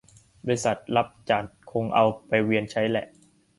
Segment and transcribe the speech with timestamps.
[0.45, 3.05] บริษัทรับจัดคงเอาไปเวียนใช้แหละ